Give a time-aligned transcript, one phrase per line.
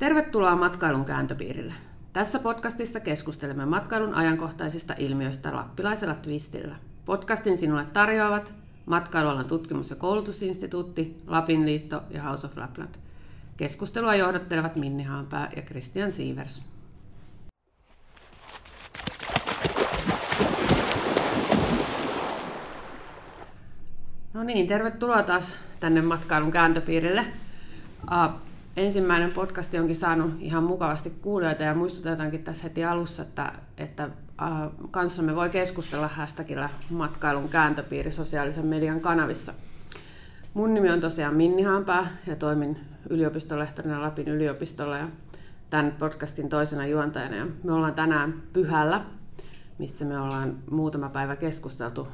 [0.00, 1.74] Tervetuloa matkailun kääntöpiirille.
[2.12, 6.76] Tässä podcastissa keskustelemme matkailun ajankohtaisista ilmiöistä lappilaisella twistillä.
[7.04, 8.54] Podcastin sinulle tarjoavat
[8.86, 12.94] Matkailualan tutkimus- ja koulutusinstituutti, Lapin liitto ja House of Lapland.
[13.56, 16.62] Keskustelua johdattelevat Minni Haanpää ja Christian Sievers.
[24.34, 27.26] No niin, tervetuloa taas tänne matkailun kääntöpiirille.
[28.76, 34.10] Ensimmäinen podcast onkin saanut ihan mukavasti kuulijoita ja muistutetaankin tässä heti alussa, että, että
[34.90, 39.54] kanssamme voi keskustella hashtagillä matkailun kääntöpiiri sosiaalisen median kanavissa.
[40.54, 42.78] Mun nimi on tosiaan Minni Haanpää ja toimin
[43.10, 45.08] yliopistolehtorina Lapin yliopistolla ja
[45.70, 47.36] tämän podcastin toisena juontajana.
[47.36, 49.04] Ja me ollaan tänään Pyhällä,
[49.78, 52.08] missä me ollaan muutama päivä keskusteltu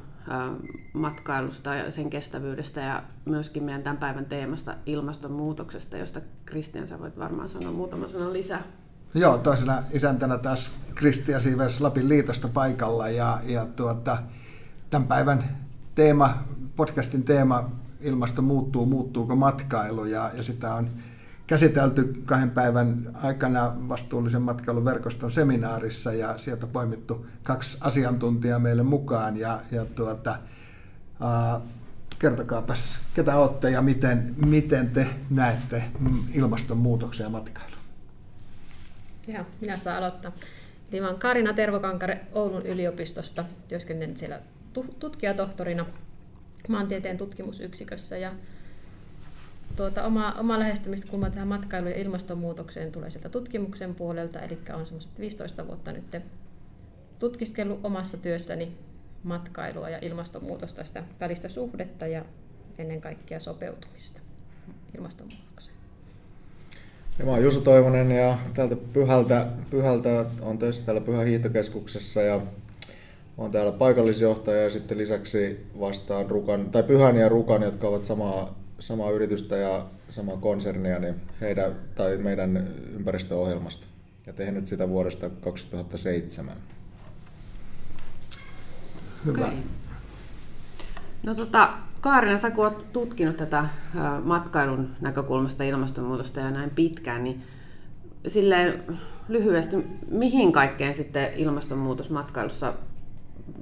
[0.93, 7.19] matkailusta ja sen kestävyydestä ja myöskin meidän tämän päivän teemasta ilmastonmuutoksesta, josta Kristian sä voit
[7.19, 8.63] varmaan sanoa muutama sanan lisää.
[9.13, 14.17] Joo, toisena isäntänä taas Kristian Siivers Lapin liitosta paikalla ja, ja tuota,
[14.89, 15.57] tämän päivän
[15.95, 16.43] teema,
[16.75, 17.69] podcastin teema
[18.01, 20.89] ilmasto muuttuu, muuttuuko matkailu ja, ja sitä on
[21.47, 29.37] käsitelty kahden päivän aikana vastuullisen matkailuverkoston seminaarissa ja sieltä poimittu kaksi asiantuntijaa meille mukaan.
[29.37, 30.37] Ja, ja tuota,
[31.21, 31.61] uh,
[32.19, 35.83] kertokaapas, ketä olette ja miten, miten te näette
[36.33, 37.77] ilmastonmuutoksen ja matkailun?
[39.27, 40.31] Joo, minä saan aloittaa.
[40.91, 44.39] Eli olen Karina Tervokankare Oulun yliopistosta, työskentelen siellä
[44.99, 45.85] tutkijatohtorina
[46.67, 48.31] maantieteen tutkimusyksikössä ja
[49.77, 55.19] tuota, oma, oma lähestymiskulma tähän matkailuun ja ilmastonmuutokseen tulee sieltä tutkimuksen puolelta, eli on semmoiset
[55.19, 56.17] 15 vuotta nyt
[57.19, 58.71] tutkiskellut omassa työssäni
[59.23, 62.25] matkailua ja ilmastonmuutosta, sitä välistä suhdetta ja
[62.77, 64.21] ennen kaikkea sopeutumista
[64.97, 65.77] ilmastonmuutokseen.
[67.19, 72.41] Ja mä oon Jusu Toivonen ja täältä Pyhältä, Pyhältä on töissä täällä Pyhän hiihtokeskuksessa ja
[73.37, 78.66] olen täällä paikallisjohtaja ja sitten lisäksi vastaan Rukan, tai Pyhän ja Rukan, jotka ovat samaa
[78.79, 82.57] samaa yritystä ja samaa konsernia, niin heidän, tai meidän
[82.95, 83.87] ympäristöohjelmasta
[84.25, 86.57] ja tehnyt sitä vuodesta 2007.
[89.25, 89.45] Hyvä.
[89.45, 89.57] Okay.
[91.23, 93.65] No tota, Kaarina, sä kun oot tutkinut tätä
[94.23, 97.43] matkailun näkökulmasta ilmastonmuutosta ja näin pitkään, niin
[98.27, 98.83] silleen
[99.27, 99.75] lyhyesti,
[100.11, 102.73] mihin kaikkeen sitten ilmastonmuutos matkailussa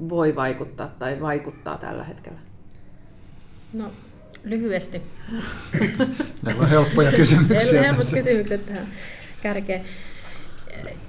[0.10, 2.40] voi vaikuttaa tai vaikuttaa tällä hetkellä?
[3.74, 3.92] No
[4.46, 5.02] lyhyesti.
[6.42, 7.82] Meillä on helppoja kysymyksiä.
[7.82, 8.88] Helpot kysymykset tähän
[9.42, 9.82] kärkeen.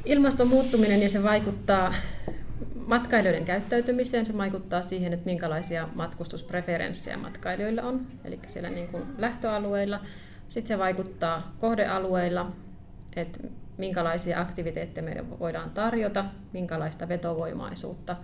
[0.04, 1.94] Ilmaston muuttuminen niin se vaikuttaa
[2.86, 10.00] matkailijoiden käyttäytymiseen, se vaikuttaa siihen, että minkälaisia matkustuspreferenssejä matkailijoilla on, eli siellä niin kuin lähtöalueilla.
[10.48, 12.52] Sitten se vaikuttaa kohdealueilla,
[13.16, 13.38] että
[13.76, 18.16] minkälaisia aktiviteetteja meidän voidaan tarjota, minkälaista vetovoimaisuutta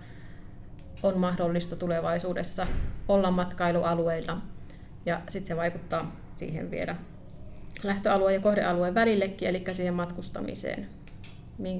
[1.03, 2.67] on mahdollista tulevaisuudessa
[3.07, 4.41] olla matkailualueilla
[5.05, 6.95] ja sitten se vaikuttaa siihen vielä
[7.83, 10.87] lähtöalueen ja kohdealueen välillekin, eli siihen matkustamiseen,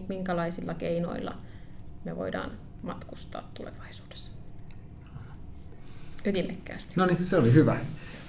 [0.08, 1.36] minkälaisilla keinoilla
[2.06, 2.52] me voidaan
[2.82, 4.32] matkustaa tulevaisuudessa.
[6.26, 6.94] Ytimekkäästi.
[6.96, 7.78] No niin, se oli hyvä.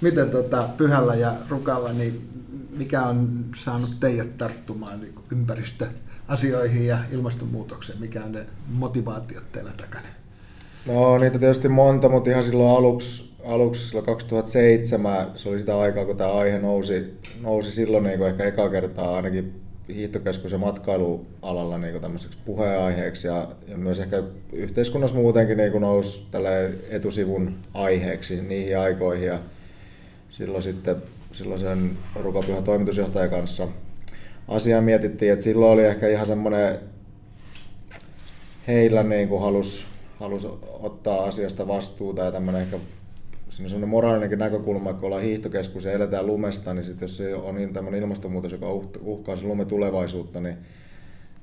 [0.01, 2.29] Miten tota, Pyhällä ja Rukalla, niin
[2.77, 7.99] mikä on saanut teidät tarttumaan niin ympäristöasioihin ja ilmastonmuutokseen?
[7.99, 10.07] Mikä on ne motivaatiot teillä takana?
[10.85, 16.05] No niitä tietysti monta, mutta ihan silloin aluksi aluksi silloin 2007, se oli sitä aikaa,
[16.05, 22.01] kun tämä aihe nousi, nousi silloin niin ehkä eka kertaa ainakin hiihtokeskus- ja matkailualalla niin
[22.01, 23.27] tämmöiseksi puheenaiheeksi.
[23.27, 24.23] Ja, ja myös ehkä
[24.53, 29.27] yhteiskunnassa muutenkin niin nousi tälle etusivun aiheeksi niihin aikoihin.
[29.27, 29.39] Ja
[30.29, 30.95] silloin sitten
[31.31, 33.67] silloin Rukapyhän toimitusjohtajan kanssa
[34.47, 36.79] asiaa mietittiin, että silloin oli ehkä ihan semmoinen
[38.67, 39.87] heillä niin halus,
[40.19, 40.47] halus
[40.79, 42.77] ottaa asiasta vastuuta ja tämmöinen ehkä
[43.49, 47.35] siinä on sellainen moraalinenkin näkökulma, kun ollaan hiihtokeskus ja eletään lumesta, niin sit jos se
[47.35, 48.67] on niin tämmöinen ilmastonmuutos, joka
[49.01, 50.57] uhkaa se lume tulevaisuutta, niin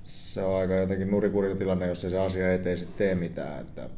[0.05, 3.61] se on aika jotenkin nurikurin tilanne, jos ei se asia eteen sitten tee mitään.
[3.61, 3.89] Että,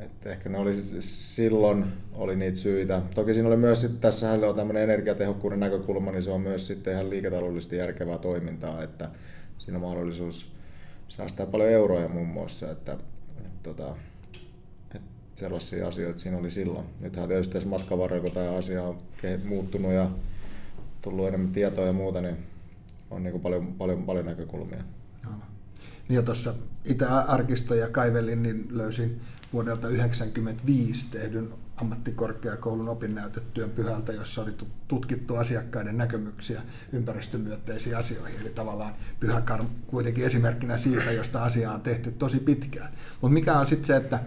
[0.00, 3.02] että ehkä ne oli silloin oli niitä syitä.
[3.14, 6.92] Toki siinä oli myös sitten, tässä on tämmöinen energiatehokkuuden näkökulma, niin se on myös sitten
[6.92, 9.10] ihan liiketaloudellisesti järkevää toimintaa, että
[9.58, 10.56] siinä on mahdollisuus
[11.08, 12.92] säästää paljon euroja muun muassa, että,
[13.38, 13.94] että tota,
[15.38, 16.86] sellaisia asioita siinä oli silloin.
[17.00, 18.98] Nythän tietysti tässä matkan kun tämä asia on
[19.44, 20.10] muuttunut ja
[21.02, 22.36] tullut enemmän tietoa ja muuta, niin
[23.10, 24.82] on niin kuin paljon, paljon, paljon näkökulmia.
[26.08, 26.54] Niin ja tuossa
[26.84, 29.20] itse arkistoja kaivelin, niin löysin
[29.52, 34.54] vuodelta 1995 tehdyn ammattikorkeakoulun opinnäytetyön pyhältä, jossa oli
[34.88, 36.62] tutkittu asiakkaiden näkemyksiä
[36.92, 38.40] ympäristömyönteisiin asioihin.
[38.40, 42.92] Eli tavallaan pyhäkar kuitenkin esimerkkinä siitä, josta asiaa on tehty tosi pitkään.
[43.20, 44.20] Mutta mikä on sitten se, että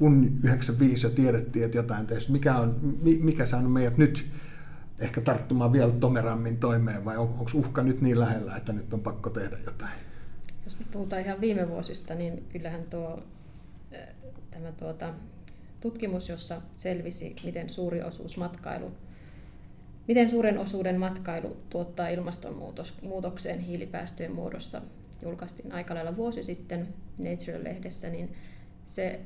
[0.00, 4.26] kun 95 jo tiedettiin, että jotain tehty, mikä, on, mikä saanut meidät nyt
[4.98, 9.00] ehkä tarttumaan vielä tomerammin toimeen, vai on, onko uhka nyt niin lähellä, että nyt on
[9.00, 9.92] pakko tehdä jotain?
[10.64, 13.22] Jos nyt puhutaan ihan viime vuosista, niin kyllähän tuo,
[14.50, 15.14] tämä tuota,
[15.80, 18.92] tutkimus, jossa selvisi, miten suuri osuus matkailu,
[20.08, 24.82] miten suuren osuuden matkailu tuottaa ilmastonmuutokseen hiilipäästöjen muodossa,
[25.22, 26.88] julkaistiin aika lailla vuosi sitten
[27.18, 28.32] Nature-lehdessä, niin
[28.84, 29.20] se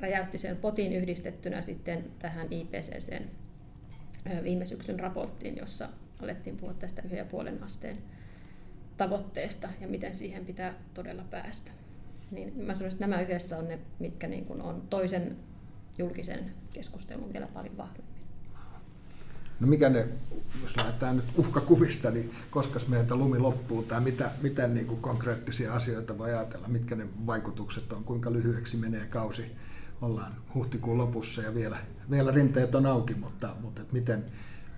[0.00, 3.24] räjäytti sen potin yhdistettynä sitten tähän IPCCn
[4.42, 5.88] viime syksyn raporttiin, jossa
[6.22, 7.98] alettiin puhua tästä 1,5 asteen
[8.96, 11.70] tavoitteesta ja miten siihen pitää todella päästä.
[12.30, 15.36] Niin mä sanoisin, että nämä yhdessä on ne, mitkä niin kuin on toisen
[15.98, 18.14] julkisen keskustelun vielä paljon vahvemmin.
[19.60, 20.08] No mikä ne,
[20.62, 25.74] jos lähdetään nyt uhkakuvista, niin koska meiltä lumi loppuu tai mitä, mitä niin kuin konkreettisia
[25.74, 29.56] asioita voi ajatella, mitkä ne vaikutukset on, kuinka lyhyeksi menee kausi,
[30.02, 31.76] ollaan huhtikuun lopussa ja vielä,
[32.10, 34.24] vielä rinteet on auki, mutta, mutta et miten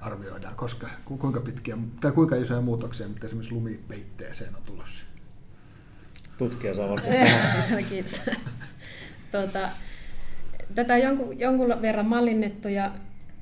[0.00, 5.04] arvioidaan, koska, kuinka pitkiä tai kuinka isoja muutoksia, mitä esimerkiksi lumipeitteeseen on tulossa?
[6.38, 7.14] Tutkija saa vastata.
[7.88, 8.22] Kiitos.
[9.32, 9.68] tuota,
[10.74, 12.94] tätä on jonkun, jonkun verran mallinnettu ja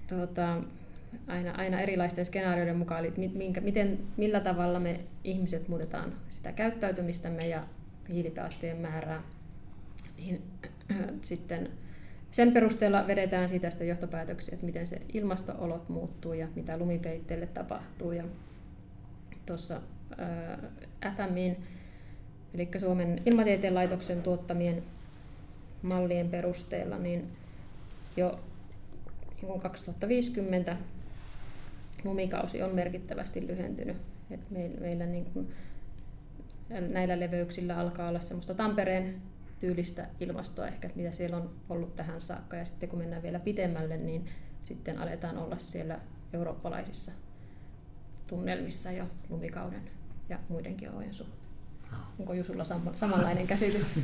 [0.08, 0.58] tuota,
[1.28, 7.48] aina, aina erilaisten skenaarioiden mukaan, eli minkä, miten, millä tavalla me ihmiset muutetaan sitä käyttäytymistämme
[7.48, 7.62] ja
[8.08, 9.22] hiilipäästöjen määrää.
[11.20, 11.70] Sitten
[12.30, 18.12] sen perusteella vedetään siitä sitä johtopäätöksiä, että miten se ilmastoolot muuttuu ja mitä lumipeitteelle tapahtuu.
[18.12, 18.24] Ja
[19.46, 19.80] tuossa
[21.16, 21.56] FMIin,
[22.54, 24.82] eli Suomen ilmatieteen laitoksen tuottamien
[25.82, 27.32] mallien perusteella, niin
[28.16, 28.40] jo
[29.42, 30.76] niin 2050
[32.04, 33.96] lumikausi on merkittävästi lyhentynyt.
[34.30, 34.50] Et
[34.80, 35.54] meillä niin kuin
[36.88, 39.14] näillä leveyksillä alkaa olla semmoista Tampereen
[39.58, 42.56] tyylistä ilmastoa ehkä, mitä siellä on ollut tähän saakka.
[42.56, 44.26] Ja sitten kun mennään vielä pitemmälle, niin
[44.62, 46.00] sitten aletaan olla siellä
[46.32, 47.12] eurooppalaisissa
[48.26, 49.82] tunnelmissa jo lumikauden
[50.28, 51.44] ja muidenkin olojen suhteen.
[52.18, 52.64] Onko Jusulla
[52.94, 53.96] samanlainen käsitys?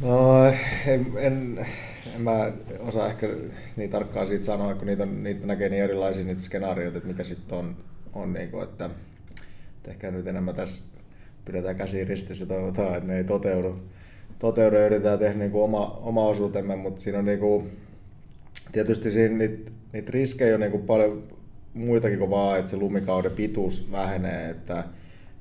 [0.00, 0.46] No,
[0.86, 1.66] en, en,
[2.14, 3.26] en mä osaa ehkä
[3.76, 7.58] niin tarkkaan siitä sanoa, kun niitä, niitä näkee niin erilaisia niitä skenaarioita, että mikä sitten
[7.58, 7.76] on,
[8.12, 8.90] on niin kuin, että,
[9.76, 10.84] että ehkä nyt enemmän tässä
[11.44, 13.80] pidetään käsi ristissä ja toivotaan, että ne ei toteudu.
[14.42, 17.70] Toteudu ja yritetään tehdä niin kuin oma, oma osuutemme, mutta siinä on niin kuin,
[18.72, 21.22] tietysti siinä niitä, niitä riskejä on niin kuin paljon
[21.74, 24.84] muitakin kuin vaan, että se lumikauden pituus vähenee, että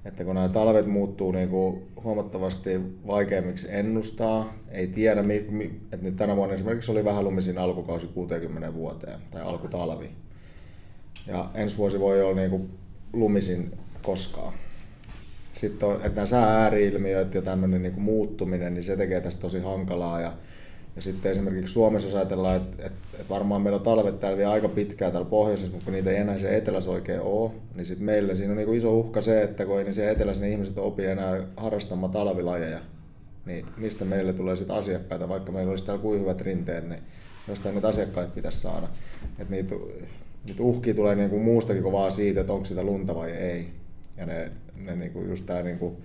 [0.06, 2.70] että kun nämä talvet muuttuu niin kuin huomattavasti
[3.08, 5.24] vaikeammiksi ennustaa, ei tiedä,
[5.92, 10.10] että nyt tänä vuonna esimerkiksi oli vähän lumisin alkukausi 60 vuoteen tai alkutalvi.
[11.28, 12.70] Ja ensi vuosi voi olla niin kuin
[13.14, 13.72] lumisin
[14.02, 14.54] koskaan.
[15.54, 20.22] Sitten on, että nämä sää-ääriilmiöt ja tämmöinen niin muuttuminen, niin se tekee tästä tosi hankalaa.
[20.22, 20.34] Ja
[20.96, 24.52] ja sitten esimerkiksi Suomessa, jos ajatellaan, että, että, että varmaan meillä on talvet täällä vielä
[24.52, 28.06] aika pitkään täällä pohjoisessa, mutta kun niitä ei enää siellä etelässä oikein ole, niin sitten
[28.06, 30.78] meillä siinä on niin iso uhka se, että kun ei niin siellä etelässä niin ihmiset
[30.78, 32.80] opi enää harrastamaan talvilajeja,
[33.46, 37.02] niin mistä meille tulee sitten asiakkaita, vaikka meillä olisi täällä kuin hyvät rinteet, niin
[37.48, 38.88] jostain niitä asiakkaita pitäisi saada.
[39.40, 39.76] Että niitä,
[40.48, 43.68] niitä uhkia tulee niin kuin muustakin kuin vaan siitä, että onko sitä lunta vai ei.
[44.22, 45.98] Ja ne, ne niin kuin just tämä niin kuin,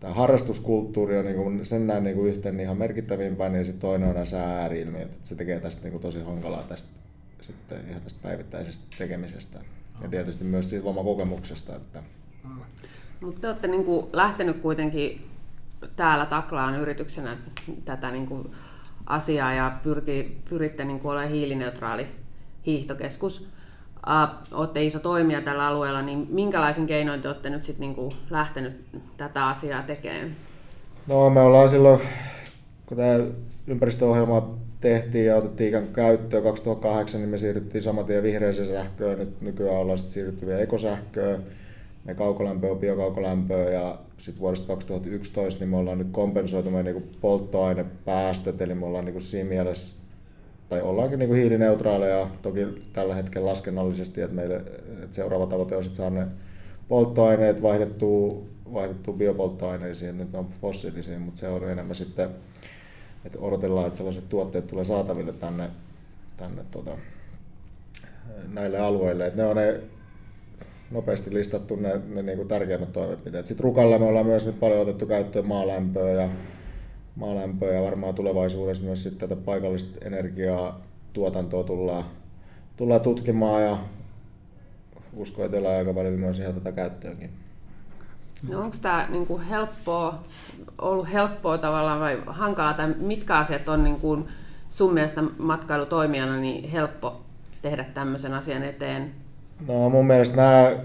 [0.00, 3.80] tämä harrastuskulttuuri on niin kuin, sen näin niin kuin yhteen niin ihan merkittävimpään, ja sitten
[3.80, 6.90] toinen on nämä sääääriilmiöt, että se tekee tästä niin kuin tosi hankalaa tästä,
[7.40, 9.58] sitten ihan tästä päivittäisestä tekemisestä.
[10.02, 11.76] Ja tietysti myös siitä lomakokemuksesta.
[11.76, 12.02] Että...
[13.20, 15.26] Mutta te olette niin kuin lähtenyt kuitenkin
[15.96, 17.36] täällä taklaan yrityksenä
[17.84, 18.52] tätä niin kuin
[19.06, 22.06] asiaa ja pyrki, pyritte niin kuin olemaan hiilineutraali
[22.66, 23.48] hiihtokeskus
[24.52, 28.84] olette iso toimija tällä alueella, niin minkälaisin keinoin te olette nyt sitten niinku lähtenyt
[29.16, 30.36] tätä asiaa tekemään?
[31.06, 32.00] No me ollaan silloin,
[32.86, 33.18] kun tämä
[33.66, 39.18] ympäristöohjelma tehtiin ja otettiin käyttöön 2008, niin me siirryttiin saman tien vihreäseen sähköön.
[39.18, 41.44] Nyt nykyään ollaan sitten siirrytty vielä ekosähköön.
[42.04, 47.16] Me kaukolämpö on biokaukolämpöä ja sitten vuodesta 2011 niin me ollaan nyt kompensoitu meidän niin
[47.20, 49.96] polttoainepäästöt, eli me ollaan niin siinä mielessä
[50.68, 54.56] tai ollaankin niin kuin hiilineutraaleja toki tällä hetkellä laskennallisesti, että, meille,
[55.02, 56.26] että seuraava tavoite on saada ne
[56.88, 62.30] polttoaineet vaihdettua, vaihdettua biopolttoaineisiin, että nyt ne on fossiilisiin, mutta se on enemmän sitten,
[63.24, 65.70] että odotellaan, että sellaiset tuotteet tulee saataville tänne,
[66.36, 66.98] tänne tota,
[68.52, 69.26] näille alueille.
[69.26, 69.80] Että ne on ne
[70.90, 73.46] nopeasti listattu ne, ne niin kuin tärkeimmät toimenpiteet.
[73.46, 76.28] Sitten Rukalla me ollaan myös nyt paljon otettu käyttöön maalämpöä ja
[77.18, 80.80] maalämpöä ja varmaan tulevaisuudessa myös sitten tätä paikallista energiaa
[81.12, 82.04] tuotantoa tullaan,
[82.76, 83.78] tullaan tutkimaan ja
[85.12, 87.30] uskon etelä aikavälillä myös ihan tätä käyttöönkin.
[88.48, 90.22] No onko tämä niinku helppoa,
[90.78, 94.28] ollut helppoa tavallaan vai hankalaa, tai mitkä asiat on niinku
[94.70, 97.20] sun mielestä matkailutoimijana niin helppo
[97.62, 99.14] tehdä tämmöisen asian eteen?
[99.68, 100.76] No mun mielestä nämä,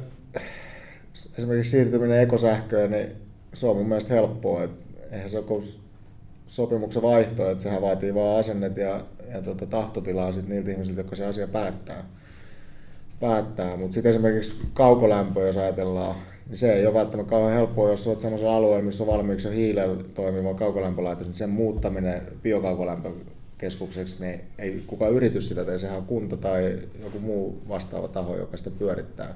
[1.37, 3.09] esimerkiksi siirtyminen ekosähköön, niin
[3.53, 4.63] se on mun mielestä helppoa.
[4.63, 4.71] Et
[5.11, 5.45] eihän se ole
[6.45, 9.01] sopimuksen vaihto, että sehän vaatii vaan asennet ja,
[9.33, 12.03] ja tota, tahtotilaa sit niiltä ihmisiltä, jotka se asia päättää.
[13.19, 13.77] päättää.
[13.77, 16.15] Mutta sitten esimerkiksi kaukolämpö, jos ajatellaan,
[16.47, 19.53] niin se ei ole välttämättä kauhean helppoa, jos olet sellaisella alueella, missä on valmiiksi jo
[19.53, 26.05] hiilellä toimiva kaukolämpölaitos, niin sen muuttaminen biokaukolämpökeskukseksi, niin ei kukaan yritys sitä tee, sehän on
[26.05, 29.35] kunta tai joku muu vastaava taho, joka sitä pyörittää.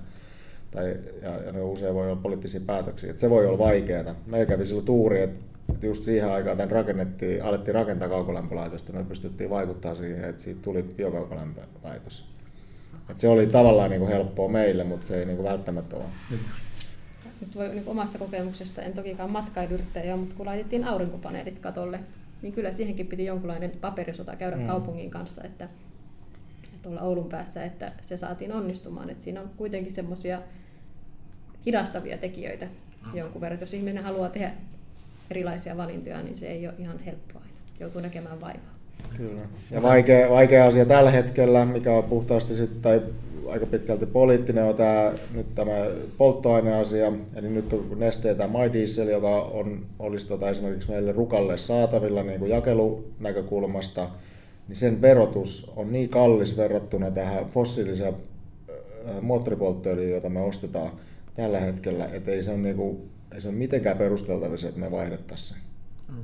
[0.71, 3.11] Tai, ja, ja ne usein voi olla poliittisia päätöksiä.
[3.11, 4.15] Et se voi olla vaikeaa.
[4.25, 9.03] Meillä kävi silloin tuuri, että et just siihen aikaan tämän rakennettiin, alettiin rakentaa kaukolämpölaitosta, me
[9.03, 12.25] pystyttiin vaikuttaa siihen, että siitä tuli biokaukolämpölaitos.
[13.09, 16.05] Et se oli tavallaan niin kuin helppoa meille, mutta se ei niin kuin välttämättä ole.
[17.41, 21.99] Nyt voi niin omasta kokemuksesta, en tokikaan matkailuyrittäjä, mutta kun laitettiin aurinkopaneelit katolle,
[22.41, 24.67] niin kyllä siihenkin piti jonkunlainen paperisota käydä mm.
[24.67, 25.69] kaupungin kanssa, että,
[26.73, 29.09] että olla Oulun päässä, että se saatiin onnistumaan.
[29.09, 30.41] Että siinä on kuitenkin semmoisia
[31.65, 32.67] hidastavia tekijöitä
[33.13, 33.59] jonkun verran.
[33.59, 34.51] Jos ihminen haluaa tehdä
[35.31, 37.53] erilaisia valintoja, niin se ei ole ihan helppoa aina.
[37.79, 38.77] Joutuu näkemään vaivaa.
[39.17, 39.41] Kyllä.
[39.71, 43.01] Ja vaikea, vaikea asia tällä hetkellä, mikä on puhtaasti sit, tai
[43.49, 45.73] aika pitkälti poliittinen, on tämä, nyt tämä
[46.17, 47.13] polttoaineasia.
[47.35, 52.23] Eli nyt on Neste tämä My Diesel, joka on, olisi tota esimerkiksi meille rukalle saatavilla
[52.23, 54.09] niin kuin jakelunäkökulmasta,
[54.67, 58.13] niin sen verotus on niin kallis verrattuna tähän fossiiliseen
[59.21, 60.91] moottoripolttoöljyyn, jota me ostetaan
[61.35, 64.91] tällä hetkellä, että ei se ole, niin kuin, ei se ole mitenkään perusteltavissa, että me
[64.91, 65.59] vaihdettaisiin
[66.07, 66.15] Mm.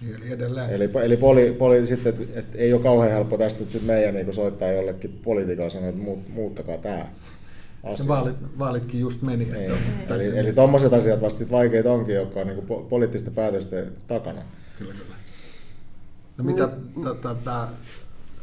[0.00, 0.70] Niin, eli edelleen.
[0.70, 4.32] Eli, eli poli, poli, sitten, et, et ei ole kauhean helppo tästä että meidän niin
[4.32, 7.06] soittaa jollekin poliitikolle sanoa, että muut, muuttakaa tämä
[7.82, 8.08] asia.
[8.08, 9.44] vaalit, vaalitkin just meni.
[9.44, 10.30] Että niin.
[10.30, 14.42] Eli, eli tuommoiset asiat vasta vaikeita onkin, jotka on niin kuin poliittisten päätösten takana.
[14.78, 15.14] Kyllä, kyllä.
[16.36, 17.02] No mitä mm.
[17.02, 17.68] tota, tota,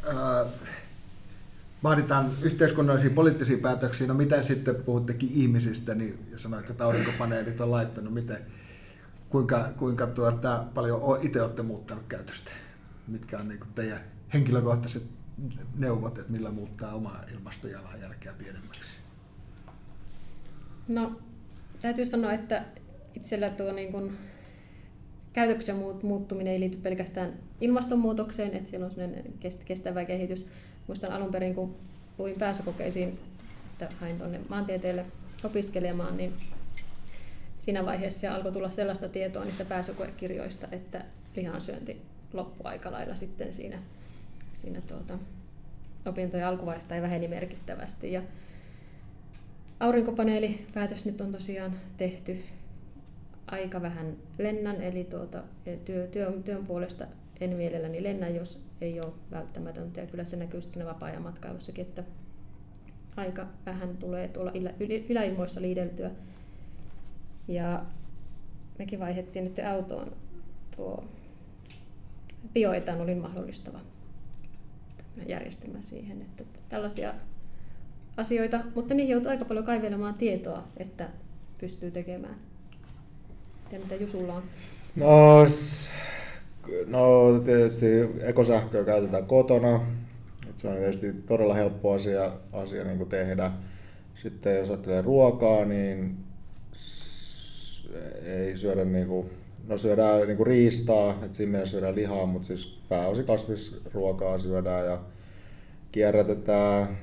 [0.07, 0.47] äh,
[1.87, 7.71] vaaditaan yhteiskunnallisia poliittisia päätöksiä, no miten sitten puhuttekin ihmisistä, niin ja sanoit, että aurinkopaneelit on
[7.71, 8.37] laittanut, miten,
[9.29, 12.51] kuinka, kuinka tuota, paljon itse olette muuttanut käytöstä?
[13.07, 13.99] Mitkä on niin teidän
[14.33, 15.03] henkilökohtaiset
[15.77, 18.91] neuvot, että millä muuttaa omaa ilmastojalanjälkeä pienemmäksi?
[20.87, 21.21] No,
[21.81, 22.65] täytyy sanoa, että
[23.15, 24.17] itsellä tuo niin kuin
[25.33, 28.91] käytöksen muuttuminen ei liity pelkästään ilmastonmuutokseen, että siellä on
[29.65, 30.47] kestävä kehitys.
[30.87, 31.75] Muistan alun perin, kun
[32.17, 33.19] luin pääsykokeisiin,
[33.71, 35.05] että hain tuonne maantieteelle
[35.43, 36.33] opiskelemaan, niin
[37.59, 42.01] siinä vaiheessa alkoi tulla sellaista tietoa niistä pääsykoekirjoista, että lihansyönti
[42.33, 43.79] loppui aika lailla sitten siinä,
[44.53, 45.17] siinä tuota,
[46.05, 48.11] opintojen alkuvaiheessa ei väheni merkittävästi.
[48.11, 48.21] Ja
[49.79, 52.43] aurinkopaneelipäätös nyt on tosiaan tehty
[53.47, 55.43] aika vähän lennän, eli tuota,
[55.85, 57.05] työ, työn, työn puolesta
[57.41, 60.01] en mielelläni lennä, jos ei ole välttämätöntä.
[60.01, 62.03] Ja kyllä se näkyy siinä vapaa-ajan matkailussakin, että
[63.15, 64.51] aika vähän tulee tuolla
[65.09, 66.11] yläilmoissa liideltyä.
[67.47, 67.85] Ja
[68.79, 70.11] mekin vaihdettiin nyt autoon
[70.75, 71.03] tuo
[72.53, 73.79] bioetanolin mahdollistava
[75.27, 77.13] järjestelmä siihen, että tällaisia
[78.17, 81.09] asioita, mutta niihin joutuu aika paljon kaivelemaan tietoa, että
[81.57, 82.35] pystyy tekemään.
[83.69, 84.43] Tiedä, mitä Jusulla on?
[84.95, 85.45] No,
[86.87, 87.85] no tietysti
[88.21, 89.79] ekosähköä käytetään kotona.
[90.55, 93.51] Se on tietysti todella helppo asia, asia niin kuin tehdä.
[94.15, 96.17] Sitten jos ajattelee ruokaa, niin
[98.23, 99.29] ei syödä niinku,
[99.67, 104.99] no syödään niinku riistaa, että siinä mielessä syödään lihaa, mutta siis pääosin kasvisruokaa syödään ja
[105.91, 106.97] kierrätetään,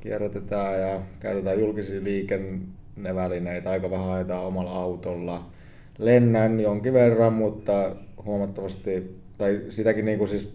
[0.00, 5.55] kierrätetään ja käytetään julkisia liikennevälineitä, aika vähän ajetaan omalla autolla.
[5.98, 10.54] Lennän jonkin verran, mutta huomattavasti, tai sitäkin niin kuin siis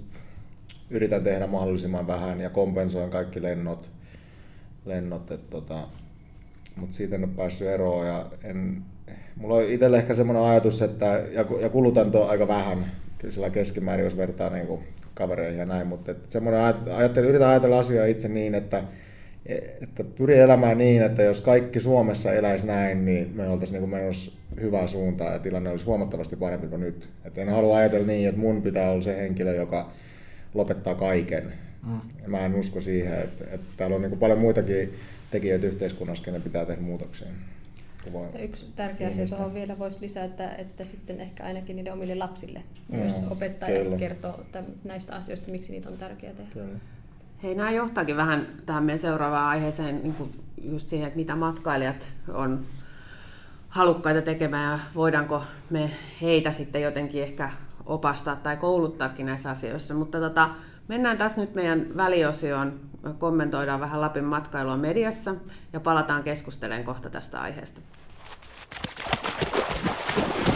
[0.90, 3.90] yritän tehdä mahdollisimman vähän ja kompensoin kaikki lennot.
[4.86, 5.88] lennot että tota,
[6.76, 8.08] mutta siitä en ole päässyt eroon.
[8.08, 8.84] Ja en,
[9.36, 12.92] mulla on itselle ehkä semmoinen ajatus, että ja, kulutan tuo aika vähän
[13.30, 14.82] sillä keskimäärin, jos vertaa niin kuin
[15.14, 16.62] kavereihin ja näin, mutta semmoinen
[16.96, 18.84] ajattelu, yritän ajatella asiaa itse niin, että,
[19.46, 24.32] että pyri elämään niin, että jos kaikki Suomessa eläisi näin, niin me oltaisiin niin menossa
[24.62, 27.10] hyvää suuntaan ja tilanne olisi huomattavasti parempi kuin nyt.
[27.26, 29.92] Että en halua ajatella niin, että mun pitää olla se henkilö, joka
[30.54, 31.54] lopettaa kaiken.
[31.88, 32.02] Mm.
[32.28, 34.94] Mä en usko siihen, että, että täällä on niin paljon muitakin
[35.32, 37.28] tekijöitä yhteiskunnassa, kenen pitää tehdä muutoksia.
[38.42, 42.64] Yksi tärkeä asia tuohon vielä voisi lisätä, että, että sitten ehkä ainakin niiden omille lapsille
[42.92, 43.14] Mm, myös
[43.84, 43.98] kyllä.
[43.98, 46.52] kertoo täm- näistä asioista, miksi niitä on tärkeää tehdä.
[46.54, 46.80] Kyllä.
[47.44, 52.08] Hei, nämä johtaakin vähän tähän meidän seuraavaan aiheeseen, niin kuin just siihen, että mitä matkailijat
[52.34, 52.66] on
[53.70, 57.50] halukkaita tekemään ja voidaanko me heitä sitten jotenkin ehkä
[57.86, 59.94] opastaa tai kouluttaakin näissä asioissa.
[59.94, 60.50] Mutta tota,
[60.88, 62.80] mennään tässä nyt meidän väliosioon,
[63.18, 65.36] kommentoidaan vähän Lapin matkailua mediassa
[65.74, 67.82] ja palataan keskustelemaan kohta tästä aiheesta.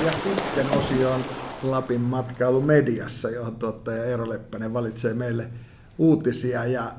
[0.06, 1.22] Ja sitten osioon
[1.63, 5.50] Lapin matkailu mediassa, johon tuottaja Eero Leppänen valitsee meille
[5.98, 6.94] uutisia ja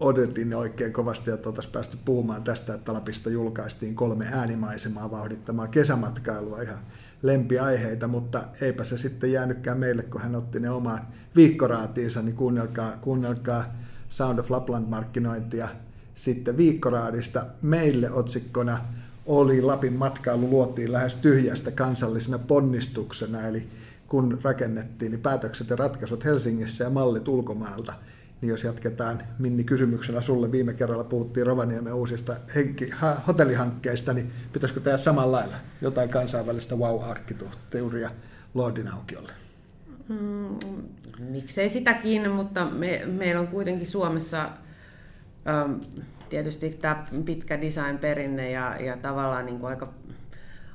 [0.00, 6.62] odotin oikein kovasti, että oltaisiin päästy puhumaan tästä, että Lapista julkaistiin kolme äänimaisemaa vauhdittamaan kesämatkailua
[6.62, 6.78] ihan
[7.22, 11.00] lempiaiheita, mutta eipä se sitten jäänytkään meille, kun hän otti ne omaan
[11.36, 13.64] viikkoraatiinsa, niin kuunnelkaa, kuunnelkaa
[14.08, 15.68] Sound of Lapland-markkinointia
[16.14, 17.46] sitten viikkoraadista.
[17.62, 18.78] Meille otsikkona
[19.26, 23.66] oli Lapin matkailu luotiin lähes tyhjästä kansallisena ponnistuksena, eli
[24.08, 27.92] kun rakennettiin, niin päätökset ja ratkaisut Helsingissä ja mallit ulkomailta.
[28.40, 34.32] Niin jos jatketaan Minni kysymyksellä sulle, viime kerralla puhuttiin Rovaniemen uusista henki, ha, hotellihankkeista, niin
[34.52, 38.10] pitäisikö tehdä samalla lailla jotain kansainvälistä wow-arkkitehtuuria
[38.54, 39.32] Lordin aukiolle?
[40.08, 40.58] Mm,
[41.18, 45.80] miksei sitäkin, mutta me, meillä on kuitenkin Suomessa äm,
[46.28, 49.92] tietysti tämä pitkä design-perinne ja, ja tavallaan niin kuin aika,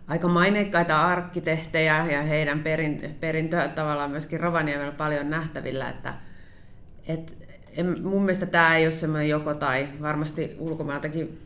[0.07, 6.13] aika maineikkaita arkkitehtejä ja heidän perin, perintöä tavallaan myöskin Rovaniemellä paljon nähtävillä, että
[7.07, 11.39] et, en, mun mielestä tämä ei ole semmoinen joko tai, varmasti ulkomailtakin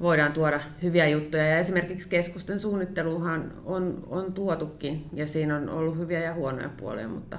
[0.00, 1.46] voidaan tuoda hyviä juttuja.
[1.46, 7.08] Ja esimerkiksi keskusten suunnitteluhan on, on tuotukin ja siinä on ollut hyviä ja huonoja puolia,
[7.08, 7.38] mutta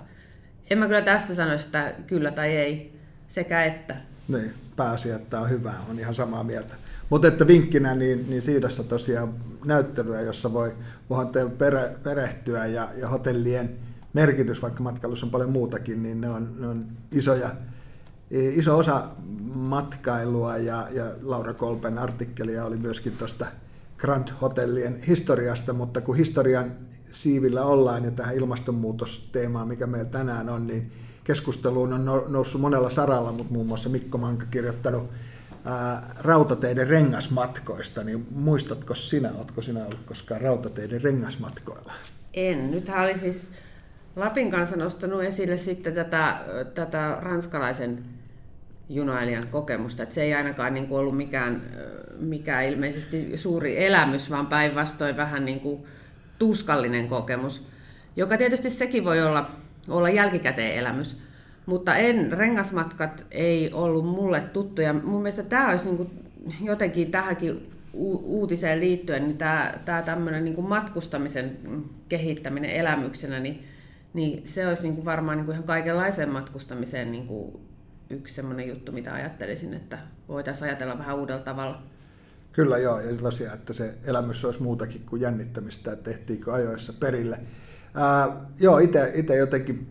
[0.69, 3.95] en mä kyllä tästä sanoisi, että kyllä tai ei, sekä että.
[4.27, 6.75] Niin, pääasia, että on hyvä, on ihan samaa mieltä.
[7.09, 9.33] Mutta että vinkkinä, niin, niin Siidassa tosiaan
[9.65, 10.75] näyttelyä, jossa voi,
[11.09, 11.25] voi
[11.57, 13.69] pere, perehtyä ja, ja hotellien
[14.13, 17.49] merkitys, vaikka matkailussa on paljon muutakin, niin ne on, ne on isoja,
[18.33, 19.07] iso osa
[19.55, 23.45] matkailua ja, ja Laura Kolpen artikkelia oli myöskin tuosta
[23.97, 26.71] Grand Hotellien historiasta, mutta kun historian
[27.11, 30.91] siivillä ollaan ja tähän ilmastonmuutosteemaan, mikä meillä tänään on, niin
[31.23, 35.09] keskusteluun on noussut monella saralla, mutta muun muassa Mikko Manka kirjoittanut
[35.65, 41.93] ää, rautateiden rengasmatkoista, niin muistatko sinä, oletko sinä ollut koskaan rautateiden rengasmatkoilla?
[42.33, 42.71] En.
[42.71, 43.51] Nythän oli siis
[44.15, 46.39] Lapin kanssa nostanut esille sitten tätä,
[46.73, 48.03] tätä ranskalaisen
[48.89, 50.03] junailijan kokemusta.
[50.03, 51.61] Että se ei ainakaan niin kuin ollut mikään,
[52.19, 55.83] mikään ilmeisesti suuri elämys, vaan päinvastoin vähän niin kuin
[56.39, 57.67] tuskallinen kokemus,
[58.15, 59.51] joka tietysti sekin voi olla,
[59.87, 61.23] olla jälkikäteen elämys.
[61.65, 64.93] Mutta en, rengasmatkat ei ollut mulle tuttuja.
[64.93, 66.09] Mun mielestä tämä olisi niin kuin
[66.61, 71.57] jotenkin tähänkin uutiseen liittyen, niin tämä, tämä tämmöinen niin kuin matkustamisen
[72.09, 73.63] kehittäminen elämyksenä, niin,
[74.13, 77.59] niin se olisi niin kuin varmaan niin kuin ihan kaikenlaiseen matkustamiseen niin kuin
[78.13, 81.83] yksi semmoinen juttu, mitä ajattelisin, että voitaisiin ajatella vähän uudella tavalla.
[82.51, 87.39] Kyllä joo, ja tosiaan, että se elämys olisi muutakin kuin jännittämistä, että tehtiinkö ajoissa perille.
[87.93, 89.87] Ää, joo, itse jotenkin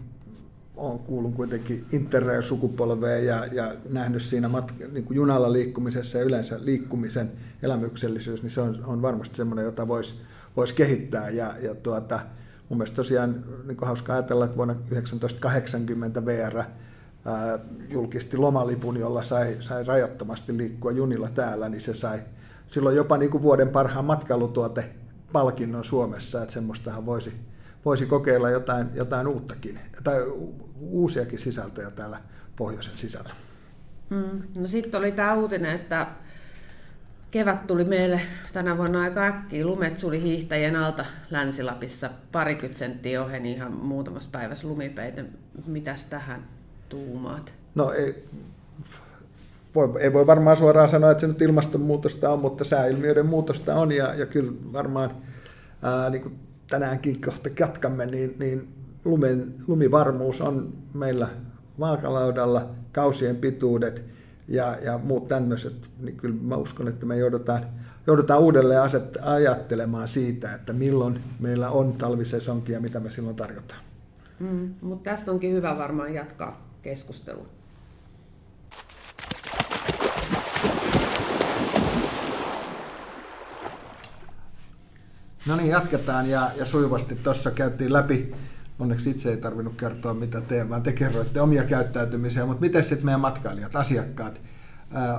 [0.77, 6.59] olen kuullut kuitenkin interrail-sukupolveen ja, ja nähnyt siinä matka, niin kuin junalla liikkumisessa ja yleensä
[6.63, 7.33] liikkumisen
[7.63, 10.15] elämyksellisyys, niin se on, on varmasti semmoinen, jota voisi
[10.57, 11.31] vois kehittää.
[11.31, 12.21] Ja, ja tuota,
[12.69, 16.63] mun mielestä tosiaan niin kuin hauska ajatella, että vuonna 1980 VR
[17.89, 22.19] julkisti lomalipun, jolla sai, sai rajattomasti liikkua junilla täällä, niin se sai
[22.67, 24.91] silloin jopa niin kuin vuoden parhaan matkailutuote
[25.33, 27.33] palkinnon Suomessa, että semmoistahan voisi,
[27.85, 30.27] voisi kokeilla jotain, jotain uuttakin, tai
[30.81, 32.21] uusiakin sisältöjä täällä
[32.57, 33.31] pohjoisen sisällä.
[34.11, 34.43] Mm.
[34.59, 36.07] No sitten oli tämä uutinen, että
[37.31, 38.21] kevät tuli meille
[38.53, 39.67] tänä vuonna aika äkkiä.
[39.67, 42.11] Lumet suli hiihtäjien alta Länsi-Lapissa.
[42.33, 45.25] Parikymmentä senttiä oheni ihan muutamassa päivässä lumipeite.
[45.67, 46.45] Mitäs tähän
[46.93, 47.55] tuumaat?
[47.75, 48.25] No ei,
[49.75, 53.93] voi, ei voi varmaan suoraan sanoa, että se nyt ilmastonmuutosta on, mutta sääilmiöiden muutosta on
[53.93, 55.11] ja, ja kyllä varmaan
[55.83, 56.39] ää, niin kuin
[56.71, 58.69] tänäänkin kohta jatkamme, niin, niin
[59.05, 61.29] lumen, lumivarmuus on meillä
[61.81, 64.03] vaakalaudalla, kausien pituudet
[64.49, 67.67] ja, ja muut tämmöiset, niin kyllä mä uskon, että me joudutaan,
[68.07, 73.81] joudutaan uudelleen aset, ajattelemaan siitä, että milloin meillä on talvisesonkia ja mitä me silloin tarjotaan.
[74.41, 77.47] Mm, mutta tästä onkin hyvä varmaan jatkaa keskustelua.
[85.47, 87.15] No niin, jatketaan ja, ja sujuvasti.
[87.15, 88.35] Tuossa käytiin läpi,
[88.79, 93.05] onneksi itse ei tarvinnut kertoa mitä teen, vaan te kerroitte omia käyttäytymisiä, mutta miten sitten
[93.05, 94.41] meidän matkailijat, asiakkaat,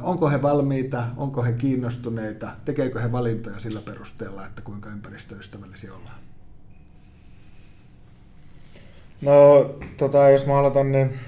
[0.02, 6.17] Onko he valmiita, onko he kiinnostuneita, tekeekö he valintoja sillä perusteella, että kuinka ympäristöystävällisiä ollaan?
[9.21, 11.19] No, tota, jos mä aloitan, niin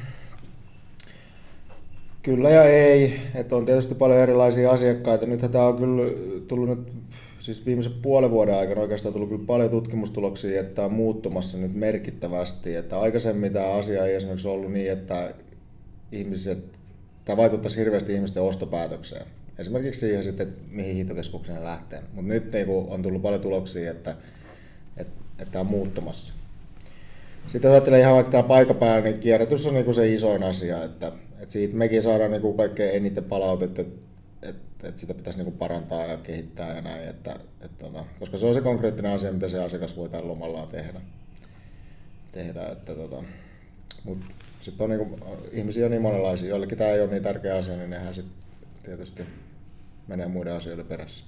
[2.25, 3.19] kyllä ja ei.
[3.35, 5.25] Että on tietysti paljon erilaisia asiakkaita.
[5.25, 6.11] Nythän tämä on kyllä
[6.47, 6.93] tullut nyt,
[7.39, 12.75] siis viimeisen puolen vuoden aikana oikeastaan tullut kyllä paljon tutkimustuloksia, että on muuttumassa nyt merkittävästi.
[12.75, 15.33] Että aikaisemmin tämä asia ei esimerkiksi ollut niin, että
[16.11, 16.59] ihmiset,
[17.25, 19.25] tämä vaikuttaisi hirveästi ihmisten ostopäätökseen.
[19.57, 22.01] Esimerkiksi siihen sitten, että mihin hiihtokeskukseen lähtee.
[22.13, 24.15] Mutta nyt niin on tullut paljon tuloksia, että,
[24.97, 26.33] että, että tämä on muuttumassa.
[27.47, 30.83] Sitten jos ajattelee ihan vaikka tämä paikapäällä, niin kierrätys on niin kuin se isoin asia,
[30.83, 31.11] että,
[31.45, 33.99] että siitä mekin saadaan niin kuin kaikkein eniten palautetta, että,
[34.41, 38.37] että, että sitä pitäisi niin kuin parantaa ja kehittää ja näin, että, että, että, koska
[38.37, 41.01] se on se konkreettinen asia, mitä se asiakas voi tällä lomallaan tehdä.
[42.31, 43.23] tehdä että, tota,
[44.03, 44.25] mutta
[44.59, 47.89] sitten on niin kuin, ihmisiä niin monenlaisia, joillekin tämä ei ole niin tärkeä asia, niin
[47.89, 48.35] nehän sitten
[48.83, 49.23] tietysti
[50.07, 51.25] menee muiden asioiden perässä.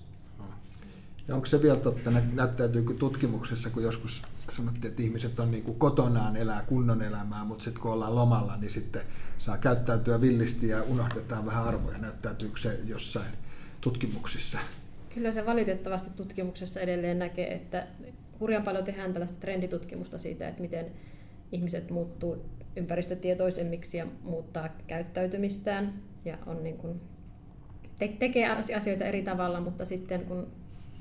[1.28, 5.80] Ja onko se vielä totta, näyttäytyykö tutkimuksessa, kun joskus sanottiin, että ihmiset on niin kuin
[5.80, 9.02] kotonaan elää kunnon elämää, mutta sitten kun ollaan lomalla, niin sitten
[9.38, 11.98] saa käyttäytyä villisti ja unohdetaan vähän arvoja.
[11.98, 13.32] Näyttäytyykö se jossain
[13.82, 14.60] tutkimuksissa?
[15.14, 17.88] Kyllä se valitettavasti tutkimuksessa edelleen näkee, että
[18.40, 20.86] hurjan paljon tehdään tällaista trenditutkimusta siitä, että miten
[21.52, 25.94] ihmiset muuttuu ympäristötietoisemmiksi ja muuttaa käyttäytymistään
[26.26, 27.02] ja on niin kuin,
[28.00, 30.48] te- tekee asioita eri tavalla, mutta sitten kun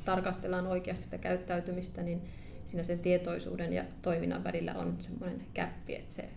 [0.06, 2.22] tarkastellaan oikeasti sitä käyttäytymistä, niin
[2.66, 6.28] siinä sen tietoisuuden ja toiminnan välillä on semmoinen käppi, että se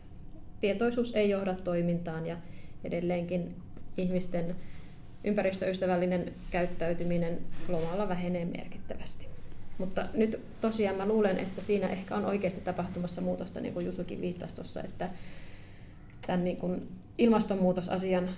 [0.62, 2.38] tietoisuus ei johda toimintaan ja
[2.84, 3.55] edelleenkin
[3.97, 4.55] ihmisten
[5.23, 9.27] ympäristöystävällinen käyttäytyminen lomalla vähenee merkittävästi.
[9.77, 14.21] Mutta nyt tosiaan mä luulen, että siinä ehkä on oikeasti tapahtumassa muutosta, niin kuin Jusukin
[14.21, 15.10] viittasi tuossa, että
[16.27, 18.29] tämän niin kuin ilmastonmuutosasian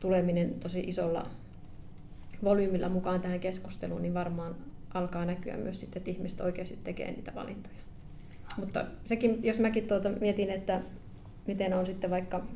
[0.00, 1.26] tuleminen tosi isolla
[2.44, 4.56] volyymilla mukaan tähän keskusteluun, niin varmaan
[4.94, 7.76] alkaa näkyä myös sitten, että ihmiset oikeasti tekee niitä valintoja.
[8.58, 10.80] Mutta sekin, jos mäkin tuota mietin, että
[11.46, 12.46] miten on sitten vaikka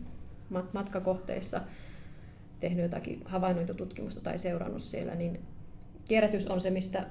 [0.73, 1.61] matkakohteissa
[2.61, 5.40] tehnyt jotakin havainnointututkimusta tai seurannut siellä, niin
[6.09, 7.07] kierrätys on se, mistä,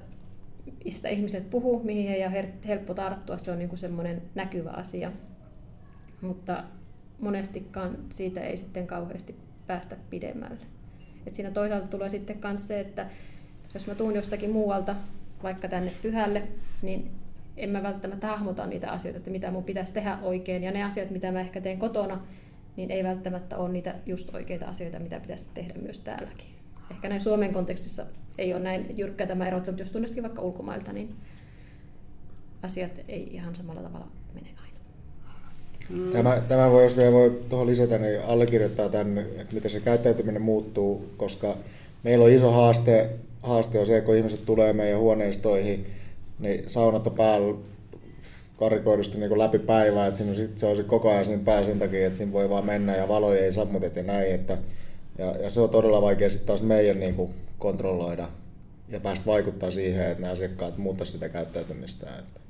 [0.84, 2.32] mistä ihmiset puhuu, mihin he on
[2.66, 3.38] helppo tarttua.
[3.38, 5.12] Se on niin kuin semmoinen näkyvä asia.
[6.22, 6.64] Mutta
[7.20, 10.66] monestikaan siitä ei sitten kauheasti päästä pidemmälle.
[11.26, 13.06] Et siinä toisaalta tulee sitten myös se, että
[13.74, 14.96] jos mä tuun jostakin muualta,
[15.42, 16.42] vaikka tänne pyhälle,
[16.82, 17.10] niin
[17.56, 20.62] en mä välttämättä hahmota niitä asioita, että mitä mun pitäisi tehdä oikein.
[20.62, 22.20] Ja ne asiat, mitä mä ehkä teen kotona,
[22.76, 26.46] niin ei välttämättä ole niitä just oikeita asioita, mitä pitäisi tehdä myös täälläkin.
[26.90, 28.06] Ehkä näin Suomen kontekstissa
[28.38, 31.16] ei ole näin jyrkkä tämä ero, mutta jos tunnestikin vaikka ulkomailta, niin
[32.62, 34.59] asiat ei ihan samalla tavalla mene.
[35.90, 36.10] Mm.
[36.10, 40.42] Tämä, tämä voi, jos vielä voi tuohon lisätä, niin allekirjoittaa tämän, että miten se käyttäytyminen
[40.42, 41.56] muuttuu, koska
[42.02, 43.10] meillä on iso haaste,
[43.42, 45.86] haaste on se, kun ihmiset tulee meidän huoneistoihin,
[46.38, 47.54] niin saunat on päällä
[48.56, 51.78] karikoidusti niin läpi päivää, että siinä on, sit, se on koko ajan siinä pää sen
[51.78, 54.34] takia, että siinä voi vaan mennä ja valoja ei sammuteta ja näin.
[54.34, 54.58] Että,
[55.18, 58.28] ja, ja, se on todella vaikea sitten taas meidän niin kuin, kontrolloida
[58.88, 62.06] ja päästä vaikuttaa siihen, että nämä asiakkaat muuttaisivat sitä käyttäytymistä.
[62.18, 62.40] Että.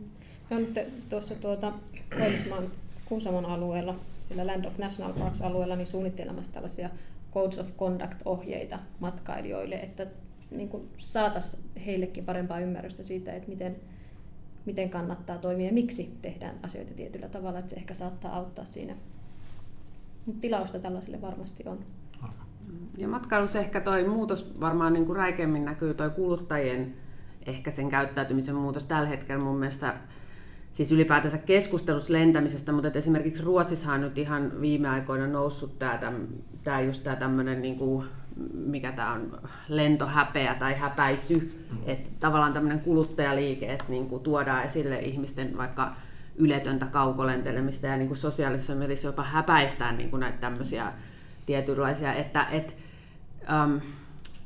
[0.51, 1.73] Ja nyt tuossa tuota,
[2.19, 2.71] Koillismaan
[3.11, 6.91] Kuusamon alueella, sillä Land of National Parks alueella, niin suunnittelemassa tällaisia
[7.33, 10.07] Codes of Conduct-ohjeita matkailijoille, että
[10.51, 13.77] niin saataisiin heillekin parempaa ymmärrystä siitä, että miten,
[14.65, 18.97] miten kannattaa toimia ja miksi tehdään asioita tietyllä tavalla, että se ehkä saattaa auttaa siinä.
[20.27, 21.79] Mutta tilausta tällaiselle varmasti on.
[22.97, 26.95] Ja matkailussa ehkä toi muutos varmaan niin kuin räikeimmin näkyy toi kuluttajien
[27.47, 29.95] ehkä sen käyttäytymisen muutos tällä hetkellä mun mielestä
[30.73, 36.13] siis ylipäätänsä keskustelussa lentämisestä, mutta esimerkiksi Ruotsissa on nyt ihan viime aikoina noussut tämä,
[36.65, 38.07] tämä just tämä tämmöinen, niin kuin,
[38.55, 41.79] mikä tämä on, lentohäpeä tai häpäisy, mm.
[41.87, 45.97] että tavallaan tämmöinen kuluttajaliike, että niin kuin tuodaan esille ihmisten vaikka
[46.37, 50.93] yletöntä kaukolentelemistä ja niin kuin sosiaalisessa mielessä jopa häpäistään niin kuin näitä tämmöisiä
[51.47, 52.77] tietynlaisia, että et,
[53.65, 53.81] um,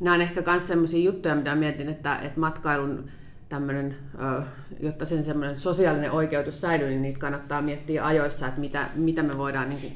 [0.00, 3.10] nämä on ehkä myös sellaisia juttuja, mitä mietin, että, että matkailun
[3.54, 3.96] tämmöinen,
[4.80, 9.38] jotta sen semmoinen sosiaalinen oikeutus säilyy, niin niitä kannattaa miettiä ajoissa, että mitä, mitä me
[9.38, 9.92] voidaan niin kuin,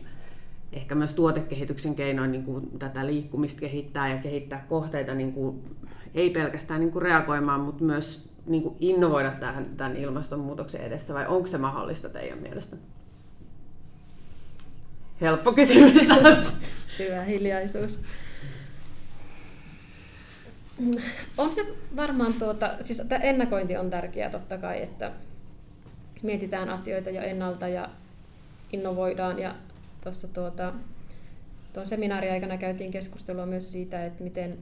[0.73, 5.77] ehkä myös tuotekehityksen keinoin niin kuin, tätä liikkumista kehittää ja kehittää kohteita niin kuin,
[6.15, 11.27] ei pelkästään niin kuin reagoimaan, mutta myös niin kuin innovoida tähän, tämän ilmastonmuutoksen edessä, vai
[11.27, 12.77] onko se mahdollista teidän mielestä?
[15.21, 15.93] Helppo kysymys
[16.97, 18.03] Syvä hiljaisuus.
[21.39, 25.13] On se varmaan, tuota, siis tämä ennakointi on tärkeää totta kai, että
[26.23, 27.89] mietitään asioita jo ennalta ja
[28.73, 29.55] innovoidaan ja
[30.05, 30.73] tuossa tuota,
[31.73, 34.59] tuon seminaariaikana käytiin keskustelua myös siitä, että miten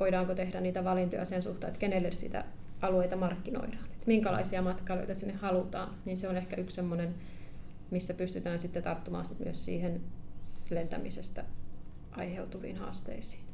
[0.00, 2.44] voidaanko tehdä niitä valintoja sen suhteen, että kenelle sitä
[2.82, 3.84] alueita markkinoidaan.
[3.84, 7.14] Että minkälaisia matkailijoita sinne halutaan, niin se on ehkä yksi semmoinen,
[7.90, 10.00] missä pystytään sitten tarttumaan myös siihen
[10.70, 11.44] lentämisestä
[12.12, 13.49] aiheutuviin haasteisiin.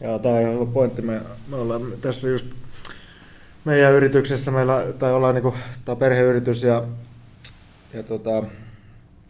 [0.00, 1.02] Joo, tämä on hyvä pointti.
[1.02, 2.46] Me, me ollaan tässä just
[3.64, 6.84] meidän yrityksessä, meillä, tai ollaan niin kuin, tämä perheyritys ja,
[7.94, 8.44] ja tota,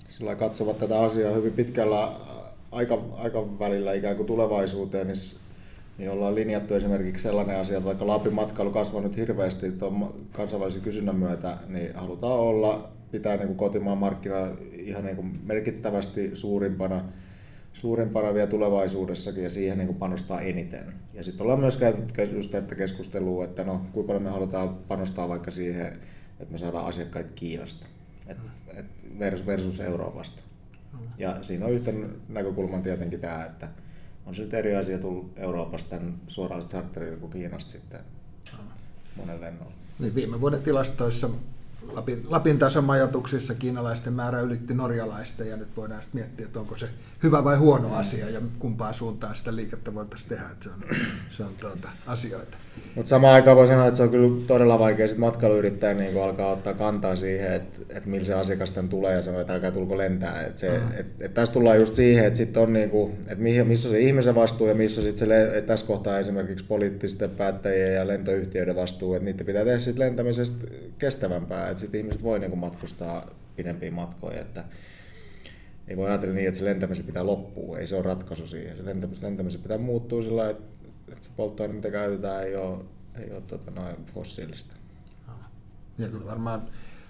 [0.09, 2.12] sillä katsovat tätä asiaa hyvin pitkällä
[2.72, 5.16] aika, aikavälillä ikään kuin tulevaisuuteen, niin,
[5.98, 10.83] niin ollaan linjattu esimerkiksi sellainen asia, että vaikka Lapin matkailu kasvaa nyt hirveästi tuon kansainvälisen
[10.83, 14.37] kysynnän myötä, niin halutaan olla, pitää niin kuin kotimaan markkina
[14.72, 17.04] ihan niin kuin merkittävästi suurimpana
[17.72, 20.92] suurimpana vielä tulevaisuudessakin ja siihen niin kuin panostaa eniten.
[21.14, 25.28] Ja sitten ollaan myös käyty just että keskustelua, että no, kuinka paljon me halutaan panostaa
[25.28, 25.87] vaikka siihen,
[26.40, 27.87] että me saadaan asiakkaita Kiinasta
[28.26, 28.38] et,
[28.76, 28.87] et
[29.46, 30.42] versus Euroopasta.
[31.18, 33.68] Ja siinä on yhtenä näkökulman tietenkin tämä, että
[34.26, 35.96] on se nyt eri asia tullut Euroopasta
[36.28, 38.00] suoraan charterille kuin Kiinasta sitten
[39.16, 39.72] monen lennolla.
[39.98, 41.30] Niin viime vuoden tilastoissa
[41.92, 46.79] Lapin, Lapin tason majoituksissa kiinalaisten määrä ylitti norjalaisten ja nyt voidaan sitten miettiä, että onko
[46.79, 46.88] se
[47.22, 50.96] hyvä vai huono asia ja kumpaan suuntaan sitä liikettä voitaisiin tehdä, että se on,
[51.29, 52.57] se on tuota, asioita.
[52.94, 56.53] Mutta samaan aikaan voi sanoa, että se on kyllä todella vaikea sit matkailuyrittäjän niin alkaa
[56.53, 60.42] ottaa kantaa siihen, että, että millä se asiakas tulee ja sanoo, että älkää tulko lentää.
[60.42, 60.92] Et se, mm.
[61.00, 64.00] et, et tässä tullaan just siihen, että, sit on niin kuin, että missä on se
[64.00, 69.14] ihmisen vastuu ja missä sitten se, että tässä kohtaa esimerkiksi poliittisten päättäjien ja lentoyhtiöiden vastuu,
[69.14, 70.66] että niitä pitää tehdä sitten lentämisestä
[70.98, 74.40] kestävämpää, että sitten ihmiset voi niin kuin matkustaa pidempiä matkoja.
[74.40, 74.64] Että,
[75.88, 78.77] ei voi ajatella niin, että se lentämisen pitää loppua, ei se ole ratkaisu siihen.
[78.77, 82.85] Se lentämisen, lentämisen pitää muuttua sillä että, että se polttoaine, mitä käytetään, ei ole,
[83.19, 84.75] ei ole tota, noin fossiilista.
[85.99, 86.69] Ja kyllä varmaan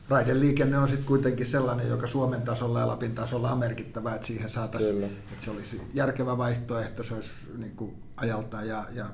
[0.09, 4.51] raideliikenne on sitten kuitenkin sellainen, joka Suomen tasolla ja Lapin tasolla on merkittävä, että siihen
[4.51, 9.07] saataisiin, että se olisi järkevä vaihtoehto, se olisi niin kuin ajalta ja, ja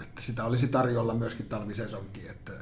[0.00, 2.30] että sitä olisi tarjolla myöskin talvisesonkin.
[2.30, 2.52] Että,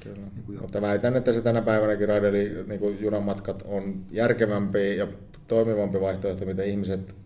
[0.00, 0.16] Kyllä.
[0.16, 5.06] Niin kuin Mutta väitän, että se tänä päivänäkin raideli, niin kuin junamatkat on järkevämpi ja
[5.48, 7.16] toimivampi vaihtoehto, mitä ihmiset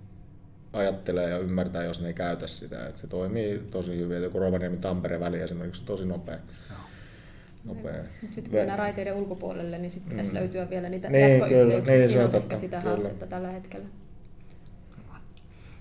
[0.73, 2.87] ajattelee ja ymmärtää, jos ne ei käytä sitä.
[2.87, 4.23] Että se toimii tosi hyvin.
[4.23, 6.39] Joku Rovaniemi-Tampere väli esimerkiksi on tosi nopea.
[7.65, 7.93] nopea.
[8.23, 10.39] Mutta sitten kun mennään raiteiden ulkopuolelle, niin sitten pitäisi mm.
[10.39, 11.95] löytyä vielä niitä niin, jatkoyhteyksiä.
[11.95, 12.91] Niin, Siinä on ehkä sitä kyllä.
[12.91, 13.87] haastetta tällä hetkellä.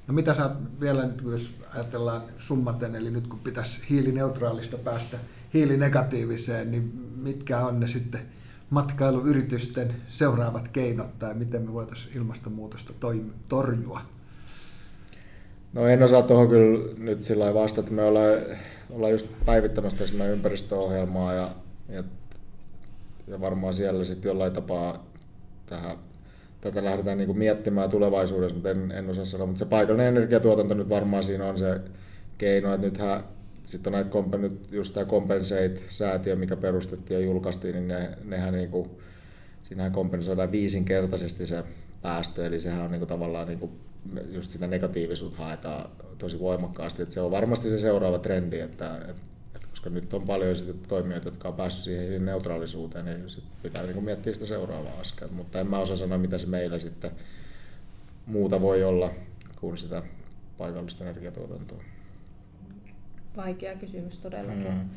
[0.07, 5.17] No mitä sä vielä, jos ajatellaan summaten, eli nyt kun pitäisi hiilineutraalista päästä
[5.53, 8.21] hiilinegatiiviseen, niin mitkä on ne sitten
[8.69, 12.93] matkailuyritysten seuraavat keinot tai miten me voitaisiin ilmastonmuutosta
[13.49, 14.01] torjua?
[15.73, 17.91] No en osaa tuohon kyllä nyt sillä vastata.
[17.91, 18.33] Me ollaan,
[18.89, 21.55] ollaan just päivittämässä tässä ympäristöohjelmaa ja,
[21.89, 22.03] ja,
[23.27, 25.05] ja varmaan siellä sitten jollain tapaa
[25.65, 25.97] tähän
[26.61, 29.47] tätä lähdetään niin miettimään tulevaisuudessa, mutta en, en osaa sanoa.
[29.47, 31.81] Mutta se paikallinen energiatuotanto nyt varmaan siinä on se
[32.37, 33.23] keino, että nythän
[33.65, 38.69] sitten on näitä, nyt just tämä Compensate-säätiö, mikä perustettiin ja julkaistiin, niin ne, nehän niin
[38.69, 38.89] kuin,
[39.63, 41.63] siinähän kompensoidaan viisinkertaisesti se
[42.01, 43.71] päästö, eli sehän on niin kuin tavallaan niin kuin,
[44.31, 48.97] just sitä negatiivisuutta haetaan tosi voimakkaasti, että se on varmasti se seuraava trendi, että,
[49.53, 50.55] että koska nyt on paljon
[50.87, 55.33] toimijoita, jotka on päässyt siihen neutraalisuuteen, niin sit pitää kuin miettiä sitä seuraavaa askelta.
[55.33, 57.11] Mutta en mä osaa sanoa, mitä se meillä sitten
[58.25, 59.11] muuta voi olla
[59.55, 60.03] kuin sitä
[60.57, 61.83] paikallista energiatuotantoa.
[63.37, 64.73] Vaikea kysymys todellakin.
[64.73, 64.89] Mm.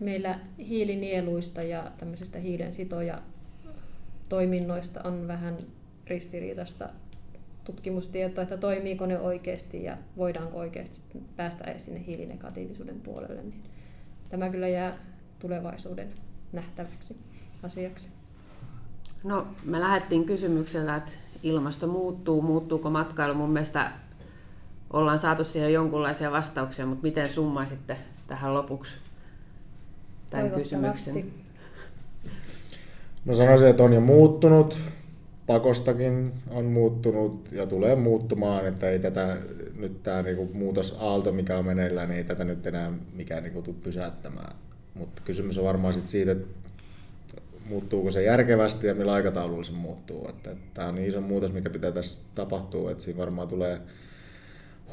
[0.00, 3.22] Meillä hiilinieluista ja tämmöisistä hiilen sitoja
[4.28, 5.56] toiminnoista on vähän
[6.06, 6.88] ristiriitasta
[7.64, 11.00] tutkimustietoa, että toimiiko ne oikeasti ja voidaanko oikeasti
[11.36, 13.42] päästä edes sinne hiilinegatiivisuuden puolelle.
[13.42, 13.62] Niin
[14.28, 14.94] tämä kyllä jää
[15.38, 16.08] tulevaisuuden
[16.52, 17.18] nähtäväksi
[17.62, 18.08] asiaksi.
[19.24, 23.34] No, me lähdettiin kysymyksellä, että ilmasto muuttuu, muuttuuko matkailu.
[23.34, 23.92] Mun mielestä
[24.92, 28.94] ollaan saatu siihen jonkunlaisia vastauksia, mutta miten summaisitte tähän lopuksi
[30.30, 31.24] tämän kysymyksen?
[33.24, 34.78] No sanoisin, että on jo muuttunut.
[35.46, 39.36] Pakostakin on muuttunut ja tulee muuttumaan, että ei tätä
[39.78, 43.76] nyt tämä niinku muutosaalto, mikä on meneillään, niin ei tätä nyt enää mikään niinku tule
[43.82, 44.56] pysäyttämään.
[44.94, 46.46] Mutta kysymys on varmaan sit siitä, että
[47.68, 50.30] muuttuuko se järkevästi ja millä aikataululla se muuttuu.
[50.74, 53.80] Tämä on niin iso muutos, mikä pitää tässä tapahtua, että siinä varmaan tulee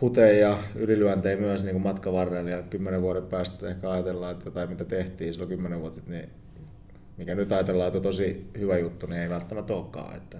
[0.01, 4.47] huteja ja ylilyöntejä myös niin kuin matkan varrella ja kymmenen vuoden päästä ehkä ajatellaan, että
[4.47, 6.29] jotain mitä tehtiin silloin kymmenen vuotta sitten, niin
[7.17, 10.15] mikä nyt ajatellaan, että tosi hyvä juttu, niin ei välttämättä olekaan.
[10.15, 10.37] Että...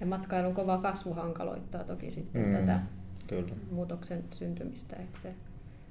[0.00, 2.80] Ja matkailun kova kasvu hankaloittaa toki sitten mm, tätä
[3.26, 3.54] kyllä.
[3.70, 4.96] muutoksen syntymistä.
[4.96, 5.28] Että se...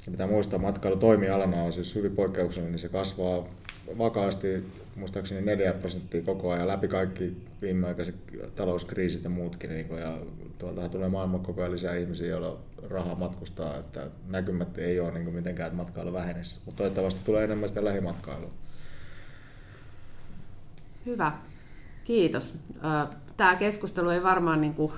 [0.05, 3.47] Ja pitää muistaa, matkailu toimialana on siis hyvin poikkeuksellinen, niin se kasvaa
[3.97, 8.15] vakaasti muistaakseni 4 prosenttia koko ajan läpi kaikki viimeaikaiset
[8.55, 9.69] talouskriisit ja muutkin.
[9.69, 10.17] Niin kuin, ja
[10.57, 12.57] tuolta tulee maailman koko ajan lisää ihmisiä, joilla
[12.89, 16.59] rahaa matkustaa, että näkymät ei ole niin kuin mitenkään, että matkailu vähenisi.
[16.65, 18.51] Mutta toivottavasti tulee enemmän sitä lähimatkailua.
[21.05, 21.31] Hyvä.
[22.03, 22.53] Kiitos.
[23.37, 24.91] Tämä keskustelu ei varmaan niin kuin,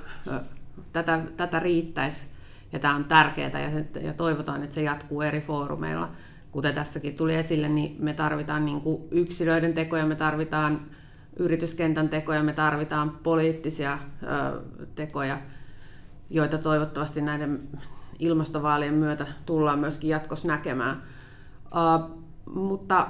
[0.94, 2.26] tätä, tätä riittäisi
[2.72, 6.12] ja tämä on tärkeää ja, ja toivotaan, että se jatkuu eri foorumeilla.
[6.58, 10.82] Kuten tässäkin tuli esille, niin me tarvitaan niin kuin yksilöiden tekoja, me tarvitaan
[11.40, 14.62] yrityskentän tekoja, me tarvitaan poliittisia ö,
[14.96, 15.42] tekoja,
[16.30, 17.62] joita toivottavasti näiden
[18.20, 21.04] ilmastovaalien myötä tullaan myöskin jatkossa näkemään.
[21.66, 22.16] Ö,
[22.54, 23.08] mutta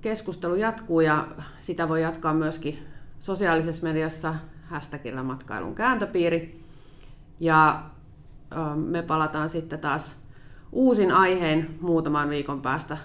[0.00, 1.28] keskustelu jatkuu ja
[1.60, 2.78] sitä voi jatkaa myöskin
[3.20, 4.34] sosiaalisessa mediassa
[4.66, 6.64] hashtagillä matkailun kääntöpiiri.
[7.40, 7.84] Ja
[8.74, 10.19] me palataan sitten taas
[10.72, 12.96] uusin aiheen muutaman viikon päästä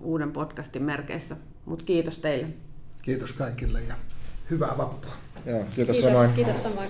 [0.00, 1.36] uuden podcastin merkeissä.
[1.64, 2.48] Mutta kiitos teille.
[3.02, 3.94] Kiitos kaikille ja
[4.50, 5.12] hyvää vappua.
[5.46, 6.32] Joo, kiitos, kiitos samoin.
[6.32, 6.88] Kiitos samoin.